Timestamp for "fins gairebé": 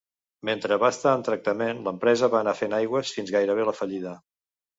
3.19-3.69